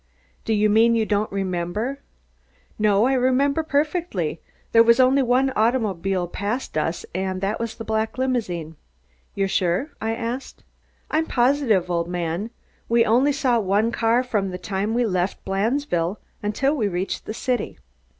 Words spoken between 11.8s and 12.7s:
old man.